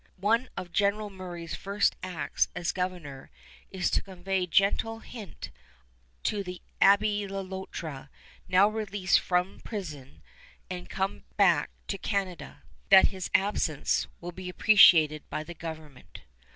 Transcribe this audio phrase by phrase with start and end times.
[0.17, 3.29] One of General Murray's first acts as governor
[3.69, 5.51] is to convey gentle hint
[6.23, 8.09] to the Abbé Le Loutre,
[8.47, 10.23] now released from prison
[10.71, 16.21] and come back to Canada, that his absence will be appreciated by the government.